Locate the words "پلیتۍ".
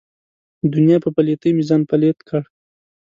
1.15-1.51